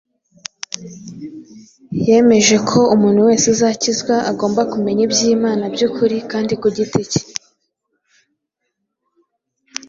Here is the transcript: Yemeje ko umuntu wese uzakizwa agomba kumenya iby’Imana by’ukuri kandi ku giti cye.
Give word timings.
Yemeje 2.07 2.55
ko 2.69 2.79
umuntu 2.95 3.19
wese 3.27 3.45
uzakizwa 3.55 4.15
agomba 4.31 4.61
kumenya 4.71 5.01
iby’Imana 5.07 5.63
by’ukuri 5.73 6.17
kandi 6.31 6.53
ku 6.61 6.67
giti 6.75 7.01
cye. 7.11 7.21